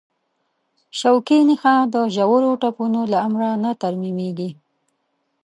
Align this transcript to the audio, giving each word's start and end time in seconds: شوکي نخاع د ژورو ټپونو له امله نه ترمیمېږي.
شوکي 0.99 1.39
نخاع 1.49 1.81
د 1.93 1.95
ژورو 2.15 2.51
ټپونو 2.61 3.01
له 3.11 3.17
امله 3.27 3.49
نه 3.63 3.71
ترمیمېږي. 3.81 4.49